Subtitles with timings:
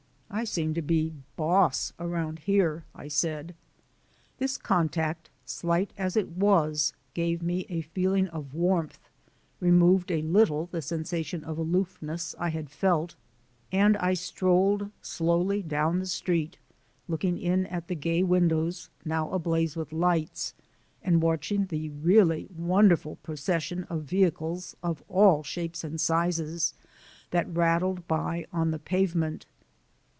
[0.33, 3.53] "I seem to be 'boss' around here," I said.
[4.37, 9.09] This contact, slight as it was, gave me a feeling of warmth,
[9.59, 13.17] removed a little the sensation of aloofness I had felt,
[13.73, 16.57] and I strolled slowly down the street,
[17.09, 20.53] looking in at the gay windows, now ablaze with lights,
[21.03, 26.73] and watching the really wonderful procession of vehicles of all shapes and sizes
[27.31, 29.45] that rattled by on the pavement.